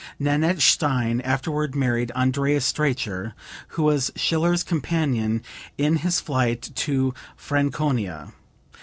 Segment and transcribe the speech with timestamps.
[0.17, 3.33] Nanette Stein afterward married Andreas Streicher,
[3.67, 5.43] who was Schiller's companion
[5.77, 8.33] in his flight to Franconia.